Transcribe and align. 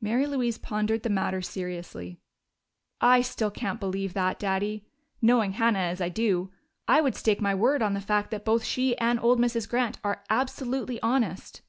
Mary 0.00 0.26
Louise 0.26 0.58
pondered 0.58 1.02
the 1.02 1.10
matter 1.10 1.42
seriously. 1.42 2.20
"I 3.00 3.20
still 3.20 3.50
can't 3.50 3.80
believe 3.80 4.12
that, 4.14 4.38
Daddy. 4.38 4.86
Knowing 5.20 5.54
Hannah 5.54 5.80
as 5.80 6.00
I 6.00 6.08
do, 6.08 6.52
I 6.86 7.00
would 7.00 7.16
stake 7.16 7.40
my 7.40 7.52
word 7.52 7.82
on 7.82 7.92
the 7.92 8.00
fact 8.00 8.30
that 8.30 8.44
both 8.44 8.62
she 8.62 8.96
and 8.98 9.18
old 9.18 9.40
Mrs. 9.40 9.68
Grant 9.68 9.98
are 10.04 10.22
absolutely 10.30 11.00
honest." 11.02 11.62